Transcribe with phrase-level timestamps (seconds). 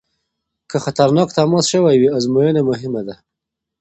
[0.69, 3.15] که خطرناک تماس شوی وي ازموینه مهمه ده.